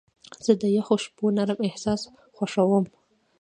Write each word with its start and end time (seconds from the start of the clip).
زه 0.45 0.51
د 0.61 0.63
یخو 0.77 0.95
شپو 1.03 1.25
نرم 1.37 1.59
احساس 1.67 2.01
خوښوم. 2.35 2.85